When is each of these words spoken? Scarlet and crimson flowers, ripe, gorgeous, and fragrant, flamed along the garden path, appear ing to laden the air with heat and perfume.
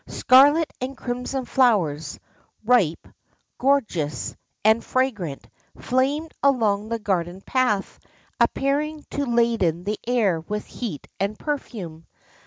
Scarlet 0.07 0.73
and 0.81 0.97
crimson 0.97 1.45
flowers, 1.45 2.19
ripe, 2.65 3.07
gorgeous, 3.59 4.35
and 4.65 4.83
fragrant, 4.83 5.47
flamed 5.77 6.31
along 6.41 6.89
the 6.89 6.97
garden 6.97 7.39
path, 7.41 7.99
appear 8.39 8.81
ing 8.81 9.05
to 9.11 9.27
laden 9.27 9.83
the 9.83 9.99
air 10.07 10.39
with 10.39 10.65
heat 10.65 11.05
and 11.19 11.37
perfume. 11.37 12.07